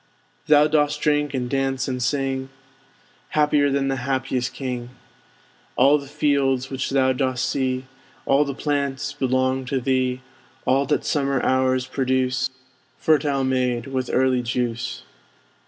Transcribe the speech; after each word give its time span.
Thou 0.47 0.65
dost 0.65 0.99
drink, 0.99 1.35
and 1.35 1.47
dance, 1.47 1.87
and 1.87 2.01
sing; 2.01 2.49
Happier 3.37 3.69
than 3.69 3.87
the 3.87 3.97
happiest 3.97 4.51
king! 4.51 4.89
All 5.75 5.99
the 5.99 6.07
fields 6.07 6.71
which 6.71 6.89
thou 6.89 7.13
dost 7.13 7.47
see, 7.47 7.85
All 8.25 8.43
the 8.43 8.55
plants, 8.55 9.13
belong 9.13 9.63
to 9.65 9.79
thee; 9.79 10.21
All 10.65 10.87
that 10.87 11.05
summer 11.05 11.39
hours 11.43 11.85
produce, 11.85 12.49
Fertile 12.97 13.43
made 13.43 13.85
with 13.85 14.09
early 14.11 14.41
juice. 14.41 15.03